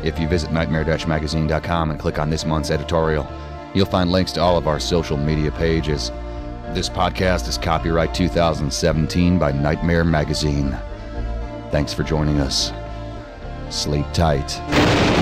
If 0.05 0.19
you 0.19 0.29
visit 0.29 0.53
nightmare-magazine.com 0.53 1.91
and 1.91 1.99
click 1.99 2.19
on 2.19 2.31
this 2.31 2.45
month's 2.45 2.71
editorial, 2.71 3.27
you'll 3.75 3.87
find 3.87 4.11
links 4.11 4.33
to 4.33 4.41
all 4.41 4.57
of 4.57 4.67
our 4.67 4.81
social 4.81 5.17
media 5.17 5.51
pages. 5.53 6.11
This 6.71 6.89
podcast 6.89 7.49
is 7.49 7.59
copyright 7.59 8.15
2017 8.15 9.39
by 9.39 9.53
Nightmare 9.53 10.05
Magazine. 10.05 10.77
Thanks 11.71 11.93
for 11.93 12.03
joining 12.03 12.41
us. 12.41 12.73
Sleep 13.71 14.07
tight. 14.13 15.22